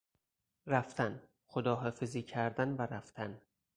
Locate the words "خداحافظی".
1.47-2.23